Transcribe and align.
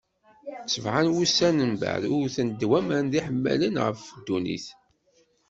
Sebɛa 0.71 1.01
n 1.05 1.13
wussan 1.15 1.57
mbeɛd, 1.73 2.03
wten-d 2.21 2.61
waman 2.69 3.05
d 3.11 3.13
iḥemmalen 3.19 3.75
ɣef 3.85 3.99
ddunit. 4.19 4.67